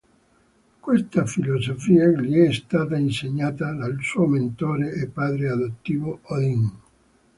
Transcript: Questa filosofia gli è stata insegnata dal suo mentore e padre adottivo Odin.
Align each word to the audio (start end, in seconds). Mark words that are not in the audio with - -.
Questa 0.79 1.27
filosofia 1.27 2.07
gli 2.07 2.33
è 2.39 2.51
stata 2.51 2.97
insegnata 2.97 3.71
dal 3.71 3.99
suo 4.01 4.25
mentore 4.25 4.93
e 4.93 5.07
padre 5.07 5.49
adottivo 5.51 6.21
Odin. 6.23 6.71